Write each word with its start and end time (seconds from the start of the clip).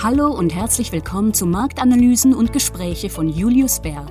Hallo 0.00 0.28
und 0.28 0.54
herzlich 0.54 0.92
willkommen 0.92 1.34
zu 1.34 1.44
Marktanalysen 1.44 2.32
und 2.32 2.52
Gespräche 2.52 3.10
von 3.10 3.28
Julius 3.28 3.80
Bär. 3.80 4.06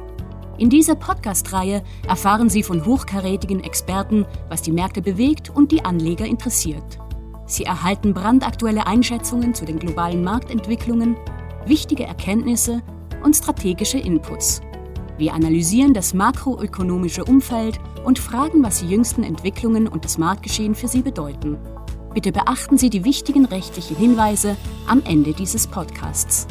In 0.58 0.70
dieser 0.70 0.96
Podcast-Reihe 0.96 1.82
erfahren 2.06 2.50
Sie 2.50 2.62
von 2.62 2.86
hochkarätigen 2.86 3.64
Experten, 3.64 4.26
was 4.50 4.62
die 4.62 4.74
Märkte 4.74 5.02
bewegt 5.02 5.50
und 5.50 5.72
die 5.72 5.86
Anleger 5.86 6.26
interessiert. 6.26 7.00
Sie 7.46 7.64
erhalten 7.64 8.14
brandaktuelle 8.14 8.86
Einschätzungen 8.86 9.54
zu 9.54 9.64
den 9.64 9.80
globalen 9.80 10.26
Marktentwicklungen, 10.26 11.16
wichtige 11.66 12.04
Erkenntnisse 12.04 12.82
und 13.24 13.38
strategische 13.38 13.98
Inputs. 13.98 14.60
Wir 15.18 15.34
analysieren 15.34 15.94
das 15.94 16.14
makroökonomische 16.14 17.24
Umfeld 17.24 17.80
und 18.04 18.20
fragen, 18.20 18.62
was 18.62 18.82
die 18.82 18.90
jüngsten 18.90 19.24
Entwicklungen 19.24 19.88
und 19.88 20.04
das 20.04 20.18
Marktgeschehen 20.18 20.76
für 20.76 20.90
Sie 20.90 21.02
bedeuten. 21.02 21.58
Bitte 22.18 22.32
beachten 22.32 22.80
Sie 22.80 22.90
die 22.90 23.06
wichtigen 23.06 23.46
rechtlichen 23.46 23.96
Hinweise 23.96 24.58
am 24.88 25.04
Ende 25.06 25.34
dieses 25.34 25.68
Podcasts. 25.68 26.48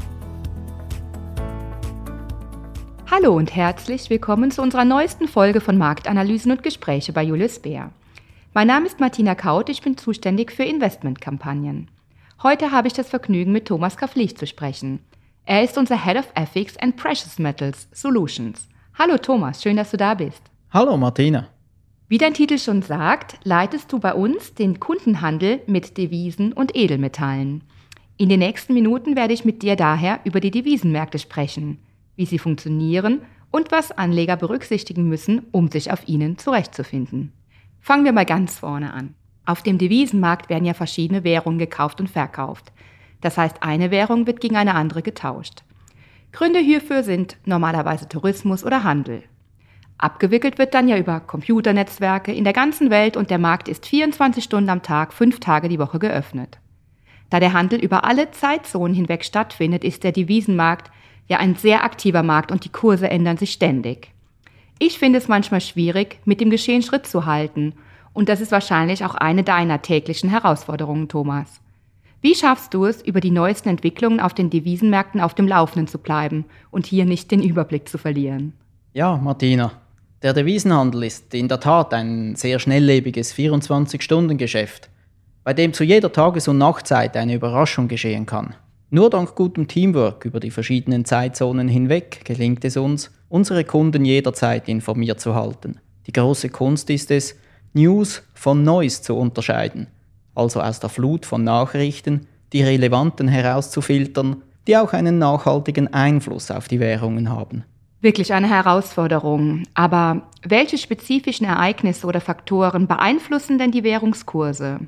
Hallo 3.11 3.35
und 3.35 3.53
herzlich 3.53 4.09
willkommen 4.09 4.53
zu 4.53 4.63
unserer 4.63 4.85
neuesten 4.85 5.27
Folge 5.27 5.61
von 5.61 5.77
Marktanalysen 5.77 6.53
und 6.53 6.63
Gespräche 6.63 7.13
bei 7.13 7.25
Julius 7.25 7.59
Bär. 7.59 7.91
Mein 8.55 8.69
Name 8.69 8.87
ist 8.87 9.01
Martina 9.01 9.35
Kaut, 9.35 9.69
ich 9.69 9.83
bin 9.83 9.97
zuständig 9.97 10.53
für 10.53 10.63
Investmentkampagnen. 10.63 11.91
Heute 12.45 12.71
habe 12.71 12.87
ich 12.87 12.95
das 12.95 13.09
Vergnügen, 13.09 13.51
mit 13.51 13.67
Thomas 13.67 13.97
Kafflich 13.97 14.37
zu 14.37 14.47
sprechen. 14.47 15.01
Er 15.47 15.65
ist 15.65 15.77
unser 15.77 16.05
Head 16.05 16.17
of 16.17 16.31
Ethics 16.37 16.77
and 16.77 16.97
Precious 16.97 17.41
Metals 17.41 17.89
Solutions. 17.91 18.69
Hallo 18.97 19.19
Thomas, 19.19 19.65
schön, 19.65 19.77
dass 19.77 19.91
du 19.91 19.97
da 19.97 20.15
bist. 20.15 20.43
Hallo 20.71 20.97
Martina. 20.97 21.49
Wie 22.09 22.19
dein 22.19 22.35
Titel 22.35 22.57
schon 22.59 22.83
sagt, 22.83 23.41
leitest 23.43 23.93
du 23.93 23.99
bei 23.99 24.15
uns 24.15 24.55
den 24.55 24.79
Kundenhandel 24.79 25.61
mit 25.67 25.99
Devisen 25.99 26.53
und 26.53 26.77
Edelmetallen. 26.77 27.65
In 28.17 28.29
den 28.29 28.39
nächsten 28.39 28.75
Minuten 28.75 29.17
werde 29.17 29.35
ich 29.35 29.45
mit 29.45 29.63
dir 29.63 29.75
daher 29.75 30.21
über 30.23 30.39
die 30.39 30.53
Devisenmärkte 30.53 31.19
sprechen, 31.19 31.79
wie 32.15 32.25
sie 32.25 32.39
funktionieren 32.39 33.23
und 33.51 33.73
was 33.73 33.91
Anleger 33.91 34.37
berücksichtigen 34.37 35.09
müssen, 35.09 35.47
um 35.51 35.69
sich 35.69 35.91
auf 35.91 36.07
ihnen 36.07 36.39
zurechtzufinden. 36.39 37.33
Fangen 37.81 38.05
wir 38.05 38.13
mal 38.13 38.25
ganz 38.25 38.61
vorne 38.61 38.93
an. 38.93 39.15
Auf 39.45 39.63
dem 39.63 39.77
Devisenmarkt 39.77 40.49
werden 40.49 40.65
ja 40.65 40.75
verschiedene 40.75 41.25
Währungen 41.25 41.59
gekauft 41.59 42.01
und 42.01 42.09
verkauft. 42.09 42.73
Das 43.21 43.37
heißt, 43.37 43.65
eine 43.65 43.91
Währung 43.91 44.29
wird 44.29 44.41
gegen 44.41 44.57
eine 44.57 44.75
andere 44.77 45.03
getauscht. 45.03 45.65
Gründe 46.31 46.61
hierfür 46.61 47.03
sind 47.03 47.37
normalerweise 47.47 48.09
Tourismus 48.09 48.63
oder 48.63 48.85
Handel. 48.85 49.25
Abgewickelt 49.99 50.59
wird 50.59 50.75
dann 50.75 50.89
ja 50.89 50.99
über 50.99 51.21
Computernetzwerke 51.21 52.33
in 52.33 52.45
der 52.45 52.53
ganzen 52.53 52.91
Welt 52.91 53.17
und 53.17 53.31
der 53.31 53.39
Markt 53.39 53.69
ist 53.69 53.87
24 53.87 54.45
Stunden 54.45 54.69
am 54.69 54.83
Tag, 54.83 55.15
fünf 55.15 55.41
Tage 55.41 55.69
die 55.69 55.79
Woche 55.79 55.99
geöffnet. 55.99 56.59
Da 57.31 57.41
der 57.41 57.55
Handel 57.55 57.81
über 57.81 58.05
alle 58.05 58.31
Zeitzonen 58.31 58.95
hinweg 58.95 59.25
stattfindet, 59.25 59.85
ist 59.85 60.05
der 60.05 60.13
Devisenmarkt 60.13 60.91
ja 61.29 61.39
ein 61.39 61.57
sehr 61.57 61.83
aktiver 61.83 62.23
Markt 62.23 62.53
und 62.53 62.65
die 62.65 62.71
Kurse 62.71 63.09
ändern 63.09 63.39
sich 63.39 63.53
ständig. 63.53 64.13
Ich 64.79 64.99
finde 64.99 65.19
es 65.19 65.29
manchmal 65.29 65.63
schwierig, 65.63 66.19
mit 66.27 66.41
dem 66.41 66.51
Geschehen 66.51 66.83
Schritt 66.83 67.07
zu 67.07 67.25
halten 67.25 67.75
und 68.13 68.29
das 68.29 68.41
ist 68.41 68.53
wahrscheinlich 68.53 69.05
auch 69.05 69.15
eine 69.15 69.43
deiner 69.43 69.83
täglichen 69.83 70.29
Herausforderungen, 70.29 71.09
Thomas. 71.09 71.61
Wie 72.21 72.35
schaffst 72.35 72.75
du 72.75 72.85
es, 72.85 73.03
über 73.03 73.21
die 73.21 73.31
neuesten 73.31 73.71
Entwicklungen 73.71 74.21
auf 74.21 74.35
den 74.35 74.51
Devisenmärkten 74.51 75.21
auf 75.21 75.35
dem 75.35 75.49
Laufenden 75.49 75.87
zu 75.87 75.99
bleiben 75.99 76.45
und 76.71 76.87
hier 76.87 77.07
nicht 77.07 77.31
den 77.31 77.43
Überblick 77.43 77.89
zu 77.89 77.99
verlieren? 77.99 78.53
Ja, 78.95 79.17
Martina, 79.17 79.73
der 80.23 80.33
Devisenhandel 80.33 81.05
ist 81.05 81.35
in 81.35 81.49
der 81.49 81.61
Tat 81.61 81.93
ein 81.93 82.37
sehr 82.37 82.59
schnelllebiges 82.59 83.35
24-Stunden-Geschäft, 83.35 84.89
bei 85.45 85.53
dem 85.53 85.73
zu 85.73 85.85
jeder 85.85 86.11
Tages- 86.11 86.49
und 86.49 86.59
Nachtzeit 86.59 87.17
eine 87.17 87.35
Überraschung 87.35 87.87
geschehen 87.87 88.25
kann. 88.25 88.55
Nur 88.89 89.11
dank 89.11 89.35
gutem 89.35 89.69
Teamwork 89.69 90.25
über 90.25 90.41
die 90.41 90.51
verschiedenen 90.51 91.05
Zeitzonen 91.05 91.69
hinweg 91.69 92.25
gelingt 92.25 92.65
es 92.65 92.77
uns, 92.77 93.11
unsere 93.29 93.65
Kunden 93.65 94.05
jederzeit 94.05 94.69
informiert 94.69 95.21
zu 95.21 95.35
halten. 95.35 95.81
Die 96.07 96.13
große 96.13 96.49
Kunst 96.49 96.89
ist 96.91 97.11
es, 97.11 97.37
News 97.75 98.23
von 98.33 98.63
Noise 98.63 99.03
zu 99.03 99.17
unterscheiden, 99.17 99.89
also 100.35 100.61
aus 100.61 100.81
der 100.81 100.89
Flut 100.89 101.27
von 101.27 101.45
Nachrichten 101.45 102.27
die 102.53 102.63
relevanten 102.63 103.29
herauszufiltern, 103.29 104.43
die 104.67 104.77
auch 104.77 104.93
einen 104.93 105.19
nachhaltigen 105.19 105.93
Einfluss 105.93 106.51
auf 106.51 106.69
die 106.69 106.81
Währungen 106.81 107.29
haben. 107.29 107.65
Wirklich 108.07 108.33
eine 108.33 108.49
Herausforderung. 108.49 109.65
Aber 109.75 110.29
welche 110.45 110.79
spezifischen 110.79 111.45
Ereignisse 111.45 112.07
oder 112.07 112.21
Faktoren 112.21 112.87
beeinflussen 112.87 113.59
denn 113.59 113.73
die 113.73 113.83
Währungskurse? 113.83 114.79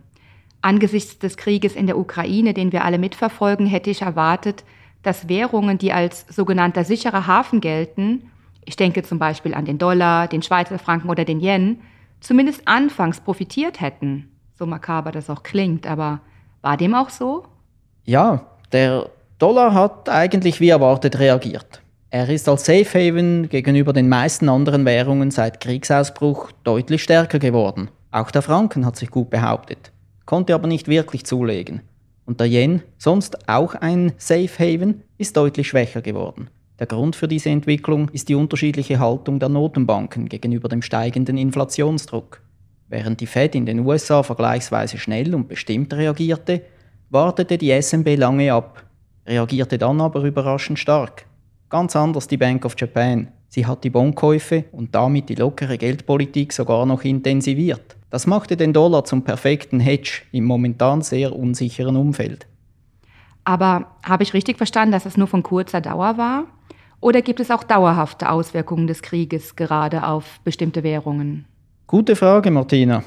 Angesichts 0.63 1.19
des 1.19 1.37
Krieges 1.37 1.75
in 1.75 1.89
der 1.89 1.99
Ukraine, 1.99 2.55
den 2.55 2.71
wir 2.71 2.85
alle 2.85 2.97
mitverfolgen, 2.97 3.67
hätte 3.67 3.91
ich 3.91 4.03
erwartet, 4.03 4.63
dass 5.03 5.29
Währungen, 5.29 5.79
die 5.79 5.93
als 5.93 6.27
sogenannter 6.29 6.85
sicherer 6.85 7.27
Hafen 7.27 7.61
gelten, 7.61 8.31
ich 8.65 8.77
denke 8.77 9.03
zum 9.03 9.19
Beispiel 9.19 9.53
an 9.53 9.65
den 9.65 9.79
Dollar, 9.79 10.29
den 10.29 10.43
Schweizer 10.43 10.79
Franken 10.79 11.11
oder 11.11 11.25
den 11.25 11.41
Yen, 11.41 11.81
zumindest 12.21 12.69
anfangs 12.69 13.19
profitiert 13.19 13.81
hätten. 13.81 14.31
So 14.57 14.65
makaber 14.65 15.11
das 15.11 15.29
auch 15.29 15.43
klingt, 15.43 15.89
aber 15.89 16.21
war 16.63 16.77
dem 16.77 16.95
auch 16.95 17.11
so? 17.11 17.47
Ja, 18.05 18.47
der 18.71 19.11
Dollar 19.41 19.75
hat 19.75 20.09
eigentlich 20.09 20.61
wie 20.61 20.69
erwartet 20.69 21.19
reagiert. 21.19 21.83
Er 22.11 22.27
ist 22.31 22.49
als 22.49 22.65
Safe 22.65 22.87
Haven 22.87 23.51
gegenüber 23.51 23.93
den 23.93 24.09
meisten 24.09 24.49
anderen 24.49 24.87
Währungen 24.87 25.31
seit 25.31 25.61
Kriegsausbruch 25.61 26.53
deutlich 26.65 27.03
stärker 27.03 27.39
geworden. 27.39 27.91
Auch 28.11 28.31
der 28.31 28.41
Franken 28.41 28.87
hat 28.87 28.97
sich 28.97 29.11
gut 29.11 29.29
behauptet, 29.29 29.93
konnte 30.25 30.55
aber 30.55 30.69
nicht 30.69 30.89
wirklich 30.89 31.27
zulegen. 31.27 31.83
Und 32.25 32.41
der 32.41 32.47
Yen, 32.47 32.83
sonst 32.97 33.47
auch 33.47 33.75
ein 33.75 34.13
Safe 34.17 34.49
Haven, 34.59 35.03
ist 35.19 35.37
deutlich 35.37 35.69
schwächer 35.69 36.01
geworden. 36.01 36.49
Der 36.79 36.87
Grund 36.87 37.15
für 37.15 37.29
diese 37.29 37.51
Entwicklung 37.51 38.09
ist 38.11 38.31
die 38.31 38.35
unterschiedliche 38.35 38.99
Haltung 38.99 39.39
der 39.39 39.51
Notenbanken 39.51 40.31
gegenüber 40.31 40.71
dem 40.71 40.81
steigenden 40.81 41.37
Inflationsdruck. 41.37 42.41
Während 42.89 43.21
die 43.21 43.27
Fed 43.27 43.55
in 43.55 43.67
den 43.67 43.81
USA 43.81 44.23
vergleichsweise 44.23 44.97
schnell 44.97 45.35
und 45.35 45.47
bestimmt 45.47 45.93
reagierte, 45.93 46.63
wartete 47.11 47.59
die 47.59 47.83
SMB 47.83 48.17
lange 48.17 48.51
ab, 48.51 48.85
reagierte 49.27 49.77
dann 49.77 50.01
aber 50.01 50.23
überraschend 50.23 50.79
stark. 50.79 51.27
Ganz 51.71 51.95
anders 51.97 52.27
die 52.27 52.39
Bank 52.39 52.65
of 52.65 52.75
Japan. 52.79 53.29
Sie 53.49 53.67
hat 53.67 53.85
die 53.85 53.91
Bondkäufe 53.91 54.65
und 54.73 54.95
damit 54.95 55.29
die 55.29 55.35
lockere 55.35 55.77
Geldpolitik 55.77 56.53
sogar 56.53 56.87
noch 56.87 57.05
intensiviert. 57.05 57.97
Das 58.11 58.27
machte 58.27 58.57
den 58.57 58.73
Dollar 58.73 59.05
zum 59.05 59.23
perfekten 59.23 59.81
Hedge 59.81 60.23
im 60.33 60.45
momentan 60.45 61.03
sehr 61.03 61.37
unsicheren 61.37 61.97
Umfeld. 61.97 62.47
Aber 63.45 63.87
habe 64.03 64.23
ich 64.23 64.35
richtig 64.35 64.57
verstanden, 64.57 64.93
dass 64.93 65.07
es 65.07 65.17
nur 65.17 65.27
von 65.27 65.43
kurzer 65.43 65.81
Dauer 65.81 66.17
war? 66.17 66.45
Oder 67.01 67.23
gibt 67.23 67.41
es 67.41 67.51
auch 67.51 67.65
dauerhafte 67.65 68.31
Auswirkungen 68.31 68.87
des 68.87 69.03
Krieges 69.03 69.55
gerade 69.55 70.07
auf 70.07 70.41
bestimmte 70.45 70.83
Währungen? 70.83 71.45
Gute 71.87 72.17
Frage, 72.17 72.51
Martina. 72.51 73.03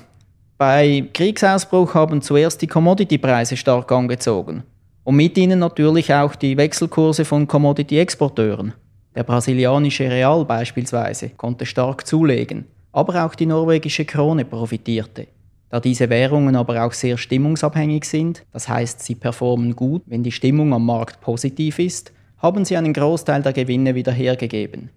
Bei 0.57 1.09
Kriegsausbruch 1.13 1.93
haben 1.95 2.21
zuerst 2.21 2.61
die 2.61 2.67
Commodity-Preise 2.67 3.57
stark 3.57 3.91
angezogen. 3.91 4.63
Und 5.03 5.15
mit 5.15 5.37
ihnen 5.37 5.59
natürlich 5.59 6.13
auch 6.13 6.35
die 6.35 6.57
Wechselkurse 6.57 7.25
von 7.25 7.47
Commodity-Exporteuren. 7.47 8.73
Der 9.15 9.23
brasilianische 9.23 10.09
Real 10.09 10.45
beispielsweise 10.45 11.29
konnte 11.29 11.65
stark 11.65 12.05
zulegen, 12.05 12.65
aber 12.91 13.25
auch 13.25 13.35
die 13.35 13.45
norwegische 13.45 14.05
Krone 14.05 14.45
profitierte. 14.45 15.27
Da 15.69 15.79
diese 15.79 16.09
Währungen 16.09 16.55
aber 16.55 16.85
auch 16.85 16.93
sehr 16.93 17.17
stimmungsabhängig 17.17 18.05
sind, 18.05 18.43
das 18.51 18.67
heißt 18.67 19.01
sie 19.01 19.15
performen 19.15 19.75
gut, 19.75 20.03
wenn 20.05 20.21
die 20.21 20.31
Stimmung 20.31 20.73
am 20.73 20.85
Markt 20.85 21.21
positiv 21.21 21.79
ist, 21.79 22.11
haben 22.37 22.65
sie 22.65 22.75
einen 22.77 22.93
Großteil 22.93 23.41
der 23.41 23.53
Gewinne 23.53 23.95
wieder 23.95 24.11
hergegeben. 24.11 24.89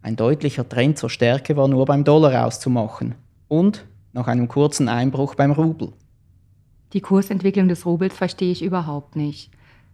Ein 0.00 0.16
deutlicher 0.16 0.68
Trend 0.68 0.98
zur 0.98 1.10
Stärke 1.10 1.56
war 1.56 1.68
nur 1.68 1.84
beim 1.84 2.02
Dollar 2.02 2.46
auszumachen 2.46 3.14
und 3.48 3.84
nach 4.12 4.26
einem 4.26 4.48
kurzen 4.48 4.88
Einbruch 4.88 5.34
beim 5.34 5.52
Rubel. 5.52 5.92
Die 6.92 7.00
Kursentwicklung 7.00 7.68
des 7.68 7.86
Rubels 7.86 8.14
verstehe 8.14 8.52
ich 8.52 8.62
überhaupt 8.62 9.16
nicht. 9.16 9.50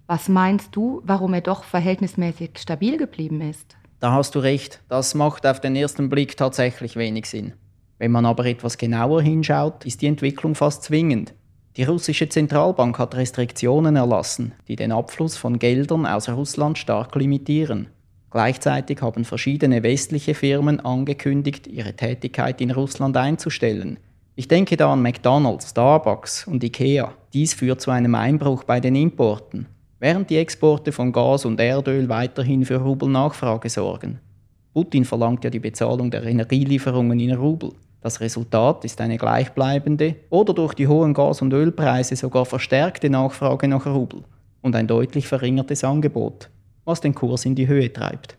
Was 0.06 0.28
meinst 0.28 0.74
du, 0.74 1.00
warum 1.04 1.34
er 1.34 1.42
doch 1.42 1.64
verhältnismäßig 1.64 2.58
stabil 2.58 2.96
geblieben 2.96 3.40
ist? 3.40 3.76
Da 4.00 4.12
hast 4.12 4.34
du 4.34 4.38
recht, 4.38 4.80
das 4.88 5.14
macht 5.14 5.46
auf 5.46 5.60
den 5.60 5.76
ersten 5.76 6.08
Blick 6.08 6.36
tatsächlich 6.36 6.96
wenig 6.96 7.26
Sinn. 7.26 7.52
Wenn 7.98 8.12
man 8.12 8.26
aber 8.26 8.46
etwas 8.46 8.78
genauer 8.78 9.22
hinschaut, 9.22 9.84
ist 9.84 10.02
die 10.02 10.06
Entwicklung 10.06 10.54
fast 10.54 10.84
zwingend. 10.84 11.34
Die 11.76 11.84
russische 11.84 12.28
Zentralbank 12.28 12.98
hat 12.98 13.14
Restriktionen 13.14 13.96
erlassen, 13.96 14.52
die 14.66 14.76
den 14.76 14.90
Abfluss 14.90 15.36
von 15.36 15.58
Geldern 15.58 16.06
aus 16.06 16.28
Russland 16.28 16.78
stark 16.78 17.14
limitieren. 17.14 17.88
Gleichzeitig 18.30 19.02
haben 19.02 19.24
verschiedene 19.24 19.82
westliche 19.82 20.34
Firmen 20.34 20.80
angekündigt, 20.80 21.66
ihre 21.66 21.94
Tätigkeit 21.94 22.60
in 22.60 22.70
Russland 22.70 23.16
einzustellen. 23.16 23.98
Ich 24.38 24.46
denke 24.46 24.76
da 24.76 24.92
an 24.92 25.02
McDonald's, 25.02 25.70
Starbucks 25.70 26.46
und 26.46 26.62
IKEA. 26.62 27.12
Dies 27.32 27.54
führt 27.54 27.80
zu 27.80 27.90
einem 27.90 28.14
Einbruch 28.14 28.62
bei 28.62 28.78
den 28.78 28.94
Importen, 28.94 29.66
während 29.98 30.30
die 30.30 30.36
Exporte 30.36 30.92
von 30.92 31.10
Gas 31.10 31.44
und 31.44 31.58
Erdöl 31.58 32.08
weiterhin 32.08 32.64
für 32.64 32.76
Rubelnachfrage 32.76 33.68
sorgen. 33.68 34.20
Putin 34.74 35.04
verlangt 35.04 35.42
ja 35.42 35.50
die 35.50 35.58
Bezahlung 35.58 36.12
der 36.12 36.22
Energielieferungen 36.22 37.18
in 37.18 37.34
Rubel. 37.34 37.72
Das 38.00 38.20
Resultat 38.20 38.84
ist 38.84 39.00
eine 39.00 39.18
gleichbleibende 39.18 40.14
oder 40.30 40.54
durch 40.54 40.74
die 40.74 40.86
hohen 40.86 41.14
Gas- 41.14 41.42
und 41.42 41.52
Ölpreise 41.52 42.14
sogar 42.14 42.44
verstärkte 42.44 43.10
Nachfrage 43.10 43.66
nach 43.66 43.86
Rubel. 43.86 44.22
und 44.62 44.76
ein 44.76 44.86
deutlich 44.86 45.26
verringertes 45.26 45.82
Angebot, 45.82 46.48
was 46.84 47.00
den 47.00 47.12
Kurs 47.12 47.44
in 47.44 47.56
die 47.56 47.66
Höhe 47.66 47.92
treibt. 47.92 48.36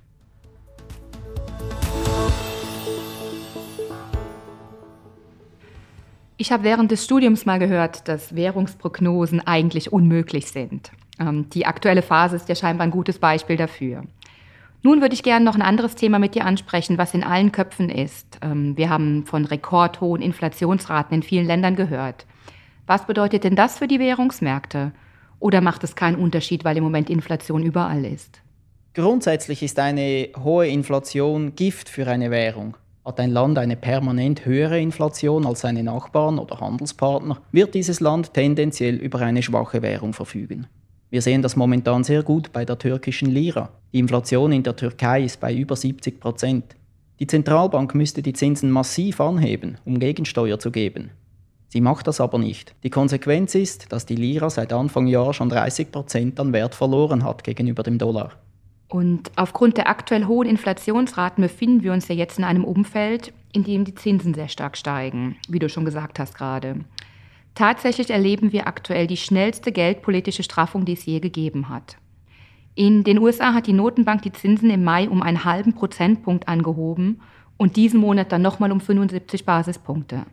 Ich 6.41 6.53
habe 6.53 6.63
während 6.63 6.89
des 6.89 7.03
Studiums 7.03 7.45
mal 7.45 7.59
gehört, 7.59 8.07
dass 8.07 8.33
Währungsprognosen 8.33 9.45
eigentlich 9.45 9.91
unmöglich 9.91 10.47
sind. 10.47 10.89
Ähm, 11.19 11.50
die 11.50 11.65
aktuelle 11.65 12.01
Phase 12.01 12.38
ist 12.38 12.47
ja 12.47 12.56
scheinbar 12.56 12.88
ein 12.88 12.91
gutes 12.91 13.19
Beispiel 13.19 13.57
dafür. 13.57 14.06
Nun 14.81 15.01
würde 15.01 15.15
ich 15.15 15.21
gerne 15.21 15.44
noch 15.44 15.56
ein 15.56 15.62
anderes 15.62 15.95
Thema 15.95 16.18
mit 16.18 16.36
dir 16.36 16.45
ansprechen, 16.45 16.97
was 16.97 17.13
in 17.13 17.25
allen 17.25 17.51
Köpfen 17.51 17.89
ist. 17.89 18.39
Ähm, 18.41 18.77
wir 18.77 18.89
haben 18.89 19.25
von 19.25 19.44
rekordhohen 19.44 20.21
Inflationsraten 20.21 21.13
in 21.13 21.24
vielen 21.24 21.45
Ländern 21.45 21.75
gehört. 21.75 22.25
Was 22.88 23.06
bedeutet 23.06 23.44
denn 23.44 23.57
das 23.57 23.77
für 23.77 23.89
die 23.89 24.00
Währungsmärkte? 24.00 24.94
Oder 25.39 25.59
macht 25.59 25.83
es 25.83 25.97
keinen 25.97 26.15
Unterschied, 26.15 26.63
weil 26.63 26.77
im 26.77 26.86
Moment 26.86 27.09
Inflation 27.09 27.63
überall 27.63 28.06
ist? 28.06 28.39
Grundsätzlich 28.94 29.62
ist 29.62 29.77
eine 29.77 30.30
hohe 30.41 30.69
Inflation 30.69 31.53
Gift 31.56 31.89
für 31.89 32.07
eine 32.07 32.31
Währung. 32.31 32.77
Hat 33.10 33.20
ein 33.20 33.32
Land 33.32 33.58
eine 33.58 33.76
permanent 33.76 34.46
höhere 34.46 34.80
Inflation 34.80 35.48
als 35.48 35.62
seine 35.62 35.82
Nachbarn 35.82 36.38
oder 36.38 36.60
Handelspartner, 36.60 37.42
wird 37.52 37.74
dieses 37.74 38.02
Land 38.02 38.36
tendenziell 38.36 38.98
über 38.98 39.20
eine 39.22 39.42
schwache 39.42 39.82
Währung 39.82 40.14
verfügen. 40.14 40.68
Wir 41.10 41.24
sehen 41.24 41.42
das 41.42 41.56
momentan 41.56 42.04
sehr 42.04 42.22
gut 42.22 42.54
bei 42.54 42.66
der 42.66 42.78
türkischen 42.78 43.32
Lira. 43.32 43.72
Die 43.94 43.98
Inflation 43.98 44.52
in 44.52 44.62
der 44.62 44.76
Türkei 44.76 45.24
ist 45.24 45.40
bei 45.40 45.52
über 45.56 45.76
70 45.76 46.20
Prozent. 46.20 46.76
Die 47.20 47.26
Zentralbank 47.26 47.96
müsste 47.96 48.22
die 48.22 48.34
Zinsen 48.34 48.70
massiv 48.70 49.20
anheben, 49.22 49.80
um 49.86 49.98
Gegensteuer 49.98 50.60
zu 50.60 50.70
geben. 50.70 51.10
Sie 51.70 51.82
macht 51.82 52.06
das 52.06 52.22
aber 52.22 52.38
nicht. 52.38 52.76
Die 52.84 52.92
Konsequenz 52.92 53.56
ist, 53.56 53.92
dass 53.92 54.06
die 54.06 54.18
Lira 54.18 54.52
seit 54.52 54.72
Anfang 54.72 55.08
Jahr 55.08 55.34
schon 55.34 55.50
30 55.50 55.92
Prozent 55.92 56.40
an 56.40 56.54
Wert 56.54 56.76
verloren 56.76 57.24
hat 57.24 57.44
gegenüber 57.44 57.82
dem 57.82 57.98
Dollar. 57.98 58.34
Und 58.89 59.31
aufgrund 59.36 59.77
der 59.77 59.88
aktuell 59.88 60.25
hohen 60.25 60.50
Inflationsraten 60.50 61.44
befinden 61.44 61.83
wir 61.83 61.94
uns 61.94 62.07
ja 62.07 62.15
jetzt 62.15 62.39
in 62.39 62.44
einem 62.44 62.63
Umfeld, 62.65 63.31
in 63.53 63.63
dem 63.63 63.86
die 63.86 63.94
Zinsen 63.94 64.33
sehr 64.33 64.47
stark 64.47 64.75
steigen, 64.75 65.38
wie 65.47 65.59
du 65.59 65.69
schon 65.69 65.86
gesagt 65.86 66.19
hast 66.19 66.36
gerade. 66.36 66.83
Tatsächlich 67.53 68.09
erleben 68.09 68.51
wir 68.51 68.68
aktuell 68.68 69.06
die 69.06 69.18
schnellste 69.18 69.71
geldpolitische 69.71 70.44
Straffung, 70.44 70.86
die 70.86 70.94
es 70.94 71.06
je 71.06 71.19
gegeben 71.19 71.69
hat. 71.69 71.97
In 72.74 73.03
den 73.03 73.19
USA 73.19 73.53
hat 73.53 73.68
die 73.68 73.74
Notenbank 73.74 74.24
die 74.24 74.31
Zinsen 74.31 74.69
im 74.71 74.83
Mai 74.83 75.07
um 75.07 75.21
einen 75.21 75.44
halben 75.44 75.74
Prozentpunkt 75.74 76.47
angehoben 76.47 77.21
und 77.57 77.75
diesen 77.75 78.00
Monat 78.00 78.31
dann 78.31 78.41
nochmal 78.41 78.71
um 78.71 78.80
75 78.80 79.45
Basispunkte. 79.45 80.25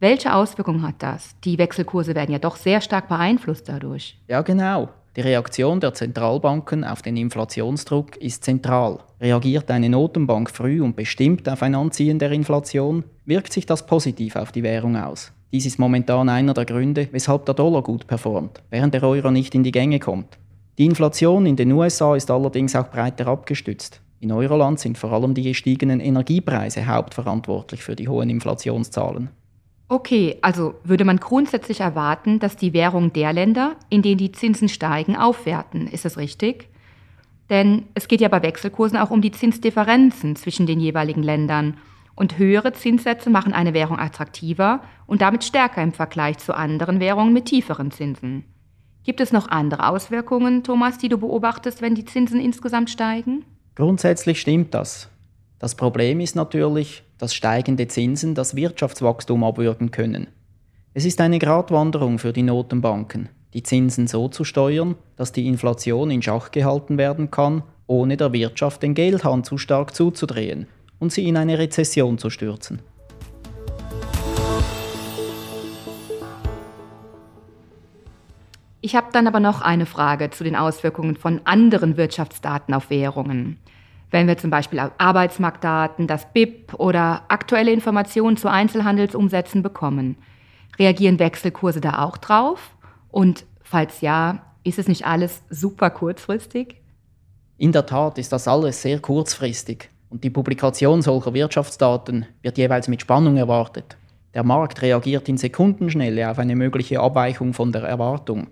Welche 0.00 0.34
Auswirkungen 0.34 0.82
hat 0.82 0.96
das? 1.02 1.38
Die 1.40 1.58
Wechselkurse 1.58 2.14
werden 2.14 2.32
ja 2.32 2.38
doch 2.38 2.56
sehr 2.56 2.80
stark 2.80 3.08
beeinflusst 3.08 3.68
dadurch. 3.68 4.20
Ja, 4.28 4.42
genau. 4.42 4.90
Die 5.16 5.20
Reaktion 5.20 5.78
der 5.78 5.94
Zentralbanken 5.94 6.82
auf 6.82 7.00
den 7.00 7.16
Inflationsdruck 7.16 8.16
ist 8.16 8.42
zentral. 8.42 8.98
Reagiert 9.20 9.70
eine 9.70 9.88
Notenbank 9.88 10.50
früh 10.50 10.82
und 10.82 10.96
bestimmt 10.96 11.48
auf 11.48 11.62
ein 11.62 11.76
Anziehen 11.76 12.18
der 12.18 12.32
Inflation, 12.32 13.04
wirkt 13.24 13.52
sich 13.52 13.64
das 13.64 13.86
positiv 13.86 14.34
auf 14.34 14.50
die 14.50 14.64
Währung 14.64 14.96
aus. 14.96 15.30
Dies 15.52 15.66
ist 15.66 15.78
momentan 15.78 16.28
einer 16.28 16.52
der 16.52 16.64
Gründe, 16.64 17.08
weshalb 17.12 17.46
der 17.46 17.54
Dollar 17.54 17.82
gut 17.82 18.08
performt, 18.08 18.60
während 18.70 18.92
der 18.92 19.04
Euro 19.04 19.30
nicht 19.30 19.54
in 19.54 19.62
die 19.62 19.70
Gänge 19.70 20.00
kommt. 20.00 20.36
Die 20.78 20.86
Inflation 20.86 21.46
in 21.46 21.54
den 21.54 21.70
USA 21.70 22.16
ist 22.16 22.28
allerdings 22.32 22.74
auch 22.74 22.90
breiter 22.90 23.28
abgestützt. 23.28 24.00
In 24.18 24.32
Euroland 24.32 24.80
sind 24.80 24.98
vor 24.98 25.12
allem 25.12 25.32
die 25.32 25.44
gestiegenen 25.44 26.00
Energiepreise 26.00 26.88
hauptverantwortlich 26.88 27.84
für 27.84 27.94
die 27.94 28.08
hohen 28.08 28.30
Inflationszahlen. 28.30 29.28
Okay, 29.88 30.38
also 30.40 30.74
würde 30.82 31.04
man 31.04 31.18
grundsätzlich 31.18 31.80
erwarten, 31.80 32.38
dass 32.38 32.56
die 32.56 32.72
Währung 32.72 33.12
der 33.12 33.32
Länder, 33.32 33.76
in 33.90 34.02
denen 34.02 34.18
die 34.18 34.32
Zinsen 34.32 34.68
steigen, 34.68 35.16
aufwerten. 35.16 35.86
Ist 35.86 36.04
das 36.04 36.16
richtig? 36.16 36.68
Denn 37.50 37.84
es 37.94 38.08
geht 38.08 38.20
ja 38.20 38.28
bei 38.28 38.42
Wechselkursen 38.42 38.96
auch 38.96 39.10
um 39.10 39.20
die 39.20 39.30
Zinsdifferenzen 39.30 40.36
zwischen 40.36 40.66
den 40.66 40.80
jeweiligen 40.80 41.22
Ländern. 41.22 41.76
Und 42.14 42.38
höhere 42.38 42.72
Zinssätze 42.72 43.28
machen 43.28 43.52
eine 43.52 43.74
Währung 43.74 43.98
attraktiver 43.98 44.80
und 45.06 45.20
damit 45.20 45.44
stärker 45.44 45.82
im 45.82 45.92
Vergleich 45.92 46.38
zu 46.38 46.56
anderen 46.56 47.00
Währungen 47.00 47.32
mit 47.32 47.46
tieferen 47.46 47.90
Zinsen. 47.90 48.44
Gibt 49.04 49.20
es 49.20 49.32
noch 49.32 49.48
andere 49.48 49.88
Auswirkungen, 49.88 50.62
Thomas, 50.62 50.96
die 50.96 51.10
du 51.10 51.18
beobachtest, 51.18 51.82
wenn 51.82 51.94
die 51.94 52.06
Zinsen 52.06 52.40
insgesamt 52.40 52.88
steigen? 52.88 53.44
Grundsätzlich 53.74 54.40
stimmt 54.40 54.72
das. 54.72 55.10
Das 55.58 55.74
Problem 55.74 56.20
ist 56.20 56.36
natürlich, 56.36 57.03
dass 57.18 57.34
steigende 57.34 57.88
Zinsen 57.88 58.34
das 58.34 58.56
Wirtschaftswachstum 58.56 59.44
abwürgen 59.44 59.90
können. 59.90 60.28
Es 60.94 61.04
ist 61.04 61.20
eine 61.20 61.38
Gratwanderung 61.38 62.18
für 62.18 62.32
die 62.32 62.42
Notenbanken, 62.42 63.28
die 63.52 63.62
Zinsen 63.62 64.06
so 64.06 64.28
zu 64.28 64.44
steuern, 64.44 64.96
dass 65.16 65.32
die 65.32 65.46
Inflation 65.46 66.10
in 66.10 66.22
Schach 66.22 66.50
gehalten 66.50 66.98
werden 66.98 67.30
kann, 67.30 67.62
ohne 67.86 68.16
der 68.16 68.32
Wirtschaft 68.32 68.82
den 68.82 68.94
Geldhahn 68.94 69.44
zu 69.44 69.58
stark 69.58 69.94
zuzudrehen 69.94 70.66
und 70.98 71.12
sie 71.12 71.28
in 71.28 71.36
eine 71.36 71.58
Rezession 71.58 72.18
zu 72.18 72.30
stürzen. 72.30 72.80
Ich 78.80 78.94
habe 78.94 79.06
dann 79.12 79.26
aber 79.26 79.40
noch 79.40 79.62
eine 79.62 79.86
Frage 79.86 80.28
zu 80.28 80.44
den 80.44 80.56
Auswirkungen 80.56 81.16
von 81.16 81.40
anderen 81.44 81.96
Wirtschaftsdaten 81.96 82.74
auf 82.74 82.90
Währungen. 82.90 83.58
Wenn 84.14 84.28
wir 84.28 84.38
zum 84.38 84.50
Beispiel 84.50 84.78
Arbeitsmarktdaten, 84.78 86.06
das 86.06 86.32
BIP 86.32 86.72
oder 86.74 87.22
aktuelle 87.26 87.72
Informationen 87.72 88.36
zu 88.36 88.48
Einzelhandelsumsätzen 88.48 89.60
bekommen, 89.60 90.14
reagieren 90.78 91.18
Wechselkurse 91.18 91.80
da 91.80 92.04
auch 92.04 92.16
drauf? 92.16 92.76
Und 93.10 93.44
falls 93.64 94.02
ja, 94.02 94.38
ist 94.62 94.78
es 94.78 94.86
nicht 94.86 95.04
alles 95.04 95.42
super 95.50 95.90
kurzfristig? 95.90 96.76
In 97.58 97.72
der 97.72 97.86
Tat 97.86 98.16
ist 98.18 98.30
das 98.30 98.46
alles 98.46 98.80
sehr 98.80 99.00
kurzfristig 99.00 99.90
und 100.10 100.22
die 100.22 100.30
Publikation 100.30 101.02
solcher 101.02 101.34
Wirtschaftsdaten 101.34 102.24
wird 102.40 102.56
jeweils 102.56 102.86
mit 102.86 103.00
Spannung 103.00 103.36
erwartet. 103.36 103.96
Der 104.32 104.44
Markt 104.44 104.80
reagiert 104.80 105.28
in 105.28 105.38
Sekundenschnelle 105.38 106.30
auf 106.30 106.38
eine 106.38 106.54
mögliche 106.54 107.00
Abweichung 107.00 107.52
von 107.52 107.72
der 107.72 107.82
Erwartung. 107.82 108.46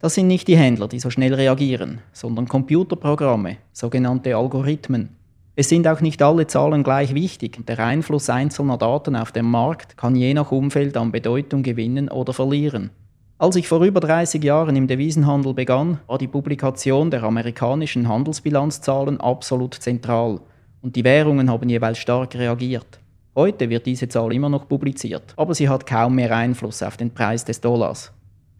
Das 0.00 0.14
sind 0.14 0.28
nicht 0.28 0.46
die 0.46 0.56
Händler, 0.56 0.86
die 0.86 1.00
so 1.00 1.10
schnell 1.10 1.34
reagieren, 1.34 1.98
sondern 2.12 2.46
Computerprogramme, 2.46 3.56
sogenannte 3.72 4.36
Algorithmen. 4.36 5.16
Es 5.56 5.68
sind 5.68 5.88
auch 5.88 6.00
nicht 6.00 6.22
alle 6.22 6.46
Zahlen 6.46 6.84
gleich 6.84 7.14
wichtig. 7.14 7.66
Der 7.66 7.80
Einfluss 7.80 8.30
einzelner 8.30 8.78
Daten 8.78 9.16
auf 9.16 9.32
den 9.32 9.46
Markt 9.46 9.96
kann 9.96 10.14
je 10.14 10.34
nach 10.34 10.52
Umfeld 10.52 10.96
an 10.96 11.10
Bedeutung 11.10 11.64
gewinnen 11.64 12.08
oder 12.10 12.32
verlieren. 12.32 12.90
Als 13.38 13.56
ich 13.56 13.66
vor 13.66 13.82
über 13.82 13.98
30 13.98 14.42
Jahren 14.44 14.76
im 14.76 14.86
Devisenhandel 14.86 15.52
begann, 15.54 15.98
war 16.06 16.18
die 16.18 16.28
Publikation 16.28 17.10
der 17.10 17.24
amerikanischen 17.24 18.08
Handelsbilanzzahlen 18.08 19.20
absolut 19.20 19.74
zentral 19.74 20.40
und 20.80 20.94
die 20.94 21.02
Währungen 21.02 21.50
haben 21.50 21.68
jeweils 21.68 21.98
stark 21.98 22.36
reagiert. 22.36 23.00
Heute 23.34 23.68
wird 23.68 23.86
diese 23.86 24.08
Zahl 24.08 24.32
immer 24.32 24.48
noch 24.48 24.68
publiziert, 24.68 25.34
aber 25.36 25.54
sie 25.54 25.68
hat 25.68 25.86
kaum 25.86 26.14
mehr 26.14 26.36
Einfluss 26.36 26.84
auf 26.84 26.96
den 26.96 27.10
Preis 27.12 27.44
des 27.44 27.60
Dollars. 27.60 28.12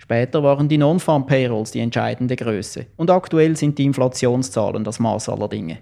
Später 0.09 0.43
waren 0.43 0.71
die 0.71 0.79
Non-Farm 0.79 1.27
Payrolls 1.27 1.73
die 1.73 1.81
entscheidende 1.81 2.35
Größe 2.35 2.87
und 2.97 3.11
aktuell 3.11 3.59
sind 3.59 3.77
die 3.77 3.85
Inflationszahlen 3.85 4.83
das 4.83 4.99
Maß 5.01 5.29
aller 5.29 5.49
Dinge. 5.49 5.81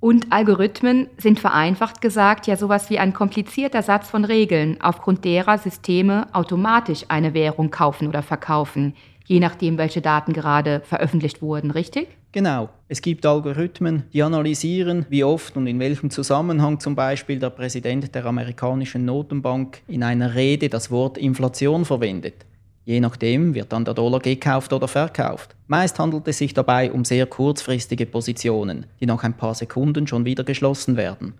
Und 0.00 0.32
Algorithmen 0.32 1.08
sind 1.18 1.38
vereinfacht 1.38 2.00
gesagt 2.00 2.46
ja 2.46 2.56
sowas 2.56 2.88
wie 2.88 2.98
ein 2.98 3.12
komplizierter 3.12 3.82
Satz 3.82 4.08
von 4.08 4.24
Regeln, 4.24 4.78
aufgrund 4.80 5.22
derer 5.26 5.58
Systeme 5.58 6.28
automatisch 6.32 7.04
eine 7.08 7.34
Währung 7.34 7.70
kaufen 7.70 8.08
oder 8.08 8.22
verkaufen, 8.22 8.94
je 9.26 9.38
nachdem, 9.38 9.76
welche 9.76 10.00
Daten 10.00 10.32
gerade 10.32 10.80
veröffentlicht 10.86 11.42
wurden, 11.42 11.70
richtig? 11.70 12.08
Genau. 12.32 12.70
Es 12.88 13.02
gibt 13.02 13.26
Algorithmen, 13.26 14.04
die 14.14 14.22
analysieren, 14.22 15.04
wie 15.10 15.24
oft 15.24 15.58
und 15.58 15.66
in 15.66 15.78
welchem 15.78 16.08
Zusammenhang 16.08 16.80
zum 16.80 16.94
Beispiel 16.94 17.38
der 17.38 17.50
Präsident 17.50 18.14
der 18.14 18.24
amerikanischen 18.24 19.04
Notenbank 19.04 19.82
in 19.88 20.02
einer 20.02 20.34
Rede 20.34 20.70
das 20.70 20.90
Wort 20.90 21.18
Inflation 21.18 21.84
verwendet. 21.84 22.46
Je 22.88 23.00
nachdem 23.00 23.52
wird 23.52 23.70
dann 23.74 23.84
der 23.84 23.92
Dollar 23.92 24.18
gekauft 24.18 24.72
oder 24.72 24.88
verkauft. 24.88 25.54
Meist 25.66 25.98
handelt 25.98 26.26
es 26.26 26.38
sich 26.38 26.54
dabei 26.54 26.90
um 26.90 27.04
sehr 27.04 27.26
kurzfristige 27.26 28.06
Positionen, 28.06 28.86
die 28.98 29.04
nach 29.04 29.22
ein 29.24 29.36
paar 29.36 29.54
Sekunden 29.54 30.06
schon 30.06 30.24
wieder 30.24 30.42
geschlossen 30.42 30.96
werden. 30.96 31.34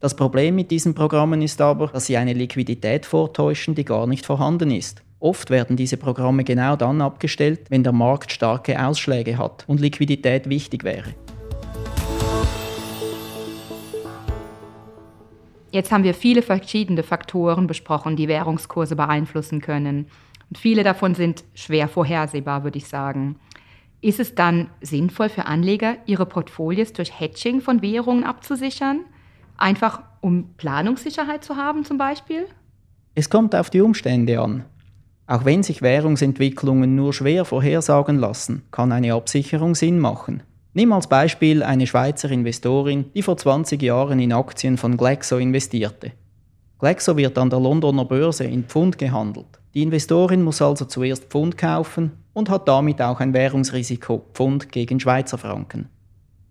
Das 0.00 0.16
Problem 0.16 0.54
mit 0.54 0.70
diesen 0.70 0.94
Programmen 0.94 1.42
ist 1.42 1.60
aber, 1.60 1.88
dass 1.88 2.06
sie 2.06 2.16
eine 2.16 2.32
Liquidität 2.32 3.04
vortäuschen, 3.04 3.74
die 3.74 3.84
gar 3.84 4.06
nicht 4.06 4.24
vorhanden 4.24 4.70
ist. 4.70 5.02
Oft 5.20 5.50
werden 5.50 5.76
diese 5.76 5.98
Programme 5.98 6.42
genau 6.42 6.74
dann 6.74 7.02
abgestellt, 7.02 7.66
wenn 7.68 7.82
der 7.82 7.92
Markt 7.92 8.32
starke 8.32 8.82
Ausschläge 8.82 9.36
hat 9.36 9.64
und 9.66 9.80
Liquidität 9.80 10.48
wichtig 10.48 10.84
wäre. 10.84 11.12
Jetzt 15.70 15.92
haben 15.92 16.04
wir 16.04 16.14
viele 16.14 16.40
verschiedene 16.40 17.02
Faktoren 17.02 17.66
besprochen, 17.66 18.16
die 18.16 18.28
Währungskurse 18.28 18.96
beeinflussen 18.96 19.60
können. 19.60 20.06
Viele 20.56 20.84
davon 20.84 21.14
sind 21.14 21.44
schwer 21.54 21.88
vorhersehbar, 21.88 22.64
würde 22.64 22.78
ich 22.78 22.88
sagen. 22.88 23.36
Ist 24.00 24.20
es 24.20 24.34
dann 24.34 24.68
sinnvoll 24.80 25.28
für 25.28 25.46
Anleger, 25.46 25.96
ihre 26.06 26.26
Portfolios 26.26 26.92
durch 26.92 27.18
Hedging 27.18 27.60
von 27.60 27.80
Währungen 27.82 28.24
abzusichern? 28.24 29.00
Einfach 29.56 30.02
um 30.20 30.54
Planungssicherheit 30.56 31.44
zu 31.44 31.56
haben 31.56 31.84
zum 31.84 31.96
Beispiel? 31.96 32.46
Es 33.14 33.30
kommt 33.30 33.54
auf 33.54 33.70
die 33.70 33.80
Umstände 33.80 34.40
an. 34.40 34.64
Auch 35.26 35.44
wenn 35.44 35.62
sich 35.62 35.80
Währungsentwicklungen 35.80 36.94
nur 36.94 37.14
schwer 37.14 37.44
vorhersagen 37.44 38.18
lassen, 38.18 38.62
kann 38.70 38.92
eine 38.92 39.14
Absicherung 39.14 39.74
Sinn 39.74 39.98
machen. 39.98 40.42
Nimm 40.74 40.92
als 40.92 41.06
Beispiel 41.06 41.62
eine 41.62 41.86
Schweizer 41.86 42.30
Investorin, 42.30 43.06
die 43.14 43.22
vor 43.22 43.36
20 43.36 43.80
Jahren 43.80 44.18
in 44.18 44.32
Aktien 44.32 44.76
von 44.76 44.96
Glaxo 44.96 45.38
investierte. 45.38 46.12
Glaxo 46.84 47.16
wird 47.16 47.38
an 47.38 47.48
der 47.48 47.60
Londoner 47.60 48.04
Börse 48.04 48.44
in 48.44 48.64
Pfund 48.64 48.98
gehandelt. 48.98 49.46
Die 49.72 49.80
Investorin 49.80 50.42
muss 50.42 50.60
also 50.60 50.84
zuerst 50.84 51.24
Pfund 51.30 51.56
kaufen 51.56 52.12
und 52.34 52.50
hat 52.50 52.68
damit 52.68 53.00
auch 53.00 53.20
ein 53.20 53.32
Währungsrisiko 53.32 54.26
Pfund 54.34 54.70
gegen 54.70 55.00
Schweizer 55.00 55.38
Franken. 55.38 55.88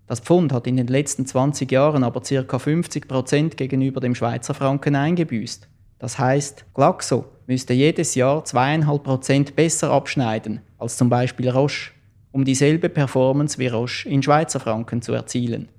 Das 0.08 0.22
Pfund 0.22 0.52
hat 0.52 0.66
in 0.66 0.78
den 0.78 0.88
letzten 0.88 1.28
20 1.28 1.72
Jahren 1.72 2.04
aber 2.04 2.22
ca. 2.22 2.58
50% 2.58 3.58
gegenüber 3.58 4.02
dem 4.02 4.16
Schweizer 4.16 4.56
Franken 4.56 4.96
eingebüßt. 4.96 5.70
Das 6.00 6.18
heißt, 6.18 6.66
Glaxo 6.74 7.25
müsste 7.46 7.74
jedes 7.74 8.16
Jahr 8.16 8.44
2,5% 8.44 9.54
besser 9.54 9.92
abschneiden 9.92 10.62
als 10.80 10.98
zum 10.98 11.10
Beispiel 11.10 11.52
Roche, 11.52 11.92
um 12.32 12.44
dieselbe 12.44 12.90
Performance 12.90 13.60
wie 13.60 13.68
Roche 13.68 14.10
in 14.10 14.24
Schweizer 14.24 14.60
Franken 14.60 15.04
zu 15.04 15.13
erzielen. 15.13 15.70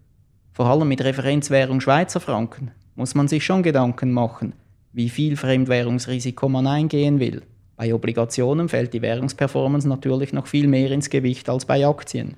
Vor 0.53 0.67
allem 0.67 0.87
mit 0.87 1.03
Referenzwährung 1.03 1.81
Schweizer 1.81 2.21
Franken 2.21 2.71
muss 2.97 3.15
man 3.15 3.29
sich 3.29 3.45
schon 3.45 3.63
Gedanken 3.63 4.13
machen, 4.13 4.53
wie 4.93 5.09
viel 5.09 5.37
Fremdwährungsrisiko 5.37 6.49
man 6.49 6.67
eingehen 6.67 7.21
will. 7.21 7.43
Bei 7.77 7.93
Obligationen 7.93 8.69
fällt 8.69 8.95
die 8.95 9.03
Währungsperformance 9.03 9.89
natürlich 9.89 10.33
noch 10.33 10.47
viel 10.47 10.69
mehr 10.69 10.93
ins 10.93 11.11
Gewicht 11.11 11.49
als 11.49 11.65
bei 11.65 11.87
Aktien. 11.87 12.37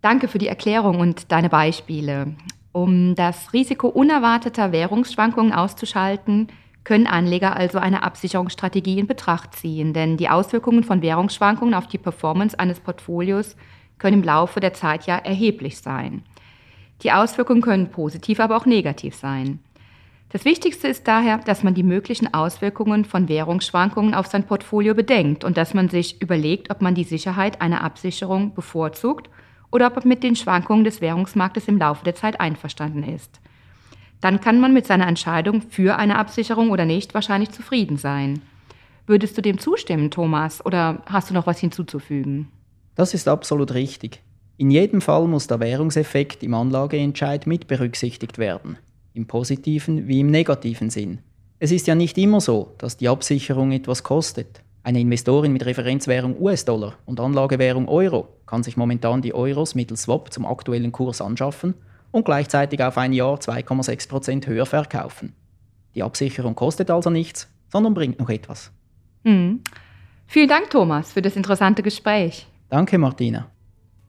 Danke 0.00 0.28
für 0.28 0.38
die 0.38 0.46
Erklärung 0.46 1.00
und 1.00 1.32
deine 1.32 1.48
Beispiele. 1.48 2.34
Um 2.72 3.16
das 3.16 3.52
Risiko 3.52 3.88
unerwarteter 3.88 4.70
Währungsschwankungen 4.70 5.52
auszuschalten, 5.52 6.48
können 6.84 7.06
Anleger 7.06 7.56
also 7.56 7.78
eine 7.78 8.02
Absicherungsstrategie 8.02 9.00
in 9.00 9.06
Betracht 9.06 9.54
ziehen, 9.54 9.92
denn 9.92 10.16
die 10.16 10.28
Auswirkungen 10.28 10.84
von 10.84 11.02
Währungsschwankungen 11.02 11.74
auf 11.74 11.88
die 11.88 11.98
Performance 11.98 12.58
eines 12.58 12.80
Portfolios 12.80 13.56
können 13.98 14.20
im 14.20 14.22
Laufe 14.22 14.60
der 14.60 14.74
Zeit 14.74 15.06
ja 15.06 15.16
erheblich 15.16 15.78
sein. 15.78 16.22
Die 17.02 17.12
Auswirkungen 17.12 17.62
können 17.62 17.90
positiv, 17.90 18.40
aber 18.40 18.56
auch 18.56 18.66
negativ 18.66 19.14
sein. 19.14 19.58
Das 20.30 20.44
Wichtigste 20.44 20.88
ist 20.88 21.08
daher, 21.08 21.38
dass 21.38 21.62
man 21.62 21.72
die 21.72 21.82
möglichen 21.82 22.34
Auswirkungen 22.34 23.06
von 23.06 23.30
Währungsschwankungen 23.30 24.12
auf 24.12 24.26
sein 24.26 24.44
Portfolio 24.44 24.94
bedenkt 24.94 25.42
und 25.42 25.56
dass 25.56 25.72
man 25.72 25.88
sich 25.88 26.20
überlegt, 26.20 26.70
ob 26.70 26.82
man 26.82 26.94
die 26.94 27.04
Sicherheit 27.04 27.62
einer 27.62 27.82
Absicherung 27.82 28.54
bevorzugt 28.54 29.30
oder 29.72 29.86
ob 29.86 29.96
man 29.96 30.08
mit 30.08 30.22
den 30.22 30.36
Schwankungen 30.36 30.84
des 30.84 31.00
Währungsmarktes 31.00 31.66
im 31.68 31.78
Laufe 31.78 32.04
der 32.04 32.14
Zeit 32.14 32.40
einverstanden 32.40 33.04
ist. 33.04 33.40
Dann 34.20 34.40
kann 34.40 34.60
man 34.60 34.74
mit 34.74 34.86
seiner 34.86 35.06
Entscheidung 35.06 35.62
für 35.62 35.96
eine 35.96 36.18
Absicherung 36.18 36.70
oder 36.70 36.84
nicht 36.84 37.14
wahrscheinlich 37.14 37.50
zufrieden 37.50 37.96
sein. 37.96 38.42
Würdest 39.06 39.38
du 39.38 39.42
dem 39.42 39.58
zustimmen, 39.58 40.10
Thomas, 40.10 40.64
oder 40.66 41.02
hast 41.06 41.30
du 41.30 41.34
noch 41.34 41.46
was 41.46 41.58
hinzuzufügen? 41.60 42.48
Das 42.96 43.14
ist 43.14 43.28
absolut 43.28 43.72
richtig. 43.72 44.20
In 44.58 44.70
jedem 44.70 45.00
Fall 45.00 45.26
muss 45.26 45.46
der 45.46 45.60
Währungseffekt 45.60 46.42
im 46.42 46.52
Anlageentscheid 46.52 47.46
mit 47.46 47.66
berücksichtigt 47.66 48.36
werden 48.36 48.76
im 49.18 49.26
positiven 49.26 50.08
wie 50.08 50.20
im 50.20 50.28
negativen 50.28 50.88
Sinn. 50.88 51.18
Es 51.58 51.72
ist 51.72 51.88
ja 51.88 51.94
nicht 51.94 52.16
immer 52.16 52.40
so, 52.40 52.72
dass 52.78 52.96
die 52.96 53.08
Absicherung 53.08 53.72
etwas 53.72 54.04
kostet. 54.04 54.62
Eine 54.84 55.00
Investorin 55.00 55.52
mit 55.52 55.66
Referenzwährung 55.66 56.40
US-Dollar 56.40 56.94
und 57.04 57.18
Anlagewährung 57.20 57.88
Euro 57.88 58.28
kann 58.46 58.62
sich 58.62 58.76
momentan 58.76 59.20
die 59.20 59.34
Euros 59.34 59.74
mittels 59.74 60.02
Swap 60.02 60.32
zum 60.32 60.46
aktuellen 60.46 60.92
Kurs 60.92 61.20
anschaffen 61.20 61.74
und 62.12 62.24
gleichzeitig 62.24 62.82
auf 62.82 62.96
ein 62.96 63.12
Jahr 63.12 63.34
2,6% 63.34 64.46
höher 64.46 64.66
verkaufen. 64.66 65.34
Die 65.94 66.04
Absicherung 66.04 66.54
kostet 66.54 66.90
also 66.90 67.10
nichts, 67.10 67.48
sondern 67.70 67.92
bringt 67.92 68.20
noch 68.20 68.30
etwas. 68.30 68.70
Hm. 69.24 69.60
Vielen 70.28 70.48
Dank, 70.48 70.70
Thomas, 70.70 71.12
für 71.12 71.22
das 71.22 71.34
interessante 71.34 71.82
Gespräch. 71.82 72.46
Danke, 72.70 72.98
Martina. 72.98 73.50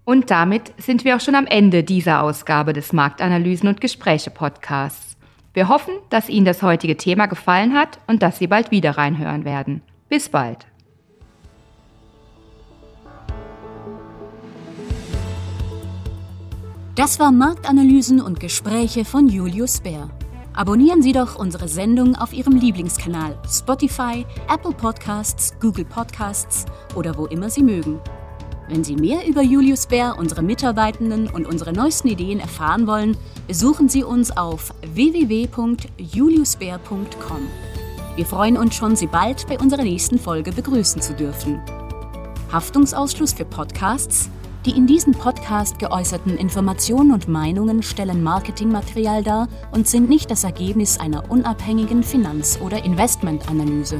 Und 0.10 0.32
damit 0.32 0.74
sind 0.80 1.06
wir 1.06 1.16
auch 1.16 1.20
schon 1.20 1.36
am 1.36 1.46
Ende 1.46 1.84
dieser 1.84 2.24
Ausgabe 2.24 2.74
des 2.74 2.94
Marktanalysen 2.94 3.70
und 3.70 3.80
Gespräche 3.80 4.32
Podcasts. 4.32 5.16
Wir 5.54 5.68
hoffen, 5.68 5.94
dass 6.10 6.30
Ihnen 6.30 6.48
das 6.48 6.64
heutige 6.64 6.98
Thema 6.98 7.28
gefallen 7.28 7.76
hat 7.76 8.00
und 8.08 8.24
dass 8.24 8.40
Sie 8.40 8.48
bald 8.48 8.72
wieder 8.72 8.98
reinhören 8.98 9.46
werden. 9.46 9.84
Bis 10.10 10.30
bald. 10.30 10.66
Das 16.96 17.20
war 17.20 17.32
Marktanalysen 17.32 18.20
und 18.20 18.40
Gespräche 18.40 19.06
von 19.06 19.28
Julius 19.28 19.82
Bär. 19.82 20.10
Abonnieren 20.54 21.04
Sie 21.04 21.12
doch 21.12 21.38
unsere 21.38 21.68
Sendung 21.68 22.16
auf 22.16 22.34
Ihrem 22.34 22.54
Lieblingskanal 22.54 23.38
Spotify, 23.48 24.26
Apple 24.52 24.74
Podcasts, 24.74 25.54
Google 25.60 25.86
Podcasts 25.86 26.66
oder 26.96 27.16
wo 27.16 27.28
immer 27.28 27.52
Sie 27.52 27.62
mögen. 27.62 28.00
Wenn 28.70 28.84
Sie 28.84 28.96
mehr 28.96 29.28
über 29.28 29.42
Julius 29.42 29.88
Bär, 29.88 30.18
unsere 30.20 30.44
Mitarbeitenden 30.44 31.28
und 31.28 31.48
unsere 31.48 31.74
neuesten 31.74 32.08
Ideen 32.08 32.40
erfahren 32.40 32.86
wollen, 32.86 33.18
besuchen 33.48 33.90
Sie 33.90 34.04
uns 34.04 34.30
auf 34.30 34.72
www.juliusbär.com. 34.94 37.48
Wir 38.16 38.26
freuen 38.28 38.58
uns 38.58 38.76
schon, 38.76 38.96
Sie 38.96 39.08
bald 39.08 39.48
bei 39.48 39.58
unserer 39.58 39.82
nächsten 39.82 40.20
Folge 40.20 40.52
begrüßen 40.52 41.02
zu 41.02 41.16
dürfen. 41.16 41.60
Haftungsausschluss 42.52 43.34
für 43.34 43.46
Podcasts? 43.46 44.30
Die 44.68 44.78
in 44.78 44.86
diesem 44.86 45.14
Podcast 45.14 45.80
geäußerten 45.80 46.38
Informationen 46.38 47.12
und 47.12 47.28
Meinungen 47.28 47.82
stellen 47.82 48.22
Marketingmaterial 48.22 49.24
dar 49.24 49.48
und 49.72 49.88
sind 49.88 50.10
nicht 50.10 50.30
das 50.30 50.44
Ergebnis 50.44 51.00
einer 51.00 51.32
unabhängigen 51.32 52.04
Finanz- 52.04 52.60
oder 52.62 52.86
Investmentanalyse. 52.86 54.00